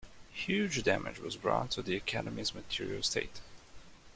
Huge 0.33 0.81
damage 0.81 1.19
was 1.19 1.35
brought 1.37 1.69
to 1.69 1.83
the 1.83 1.95
Academy's 1.95 2.55
material 2.55 3.03
state. 3.03 3.39